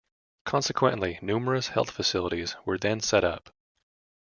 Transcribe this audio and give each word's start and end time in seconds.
Consequently, 0.45 1.19
numerous 1.21 1.67
health 1.67 1.91
facilities 1.91 2.55
were 2.65 2.79
then 2.79 3.01
set 3.01 3.23
up. 3.23 3.53